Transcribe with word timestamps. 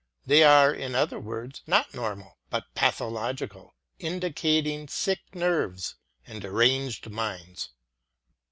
They 0.25 0.41
are, 0.41 0.73
in 0.73 0.95
other 0.95 1.19
words, 1.19 1.61
not 1.67 1.93
normal, 1.93 2.39
but 2.49 2.73
pathological, 2.73 3.75
in 3.99 4.19
dicating 4.19 4.87
sick 4.89 5.19
nerves 5.35 5.93
and 6.25 6.41
deranged 6.41 7.07
minds. 7.11 7.69